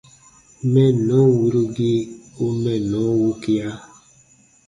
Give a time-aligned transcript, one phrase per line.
[0.71, 1.99] Mɛnnɔn wirugii
[2.43, 3.69] u mɛnnɔ wukia.